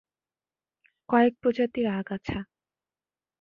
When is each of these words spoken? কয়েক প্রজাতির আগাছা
কয়েক 1.09 1.33
প্রজাতির 1.41 1.87
আগাছা 1.99 2.39